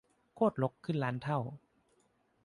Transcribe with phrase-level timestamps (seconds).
[0.35, 1.39] โค้ดรกขึ้นล้านเท่า